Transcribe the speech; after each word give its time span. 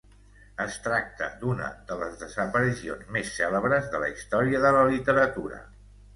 Es 0.63 0.77
tracta 0.85 1.27
d'una 1.43 1.67
de 1.91 1.97
les 1.99 2.15
desaparicions 2.21 3.13
més 3.19 3.31
cèlebres 3.37 3.93
de 3.93 4.03
la 4.07 4.11
història 4.17 4.65
de 4.67 4.75
la 4.79 4.83
literatura. 4.95 5.63